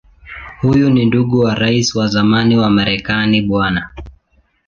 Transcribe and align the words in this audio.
Huyu 0.61 0.89
ni 0.89 1.05
ndugu 1.05 1.39
wa 1.39 1.55
Rais 1.55 1.95
wa 1.95 2.07
zamani 2.07 2.57
wa 2.57 2.69
Marekani 2.69 3.41
Bw. 3.41 3.63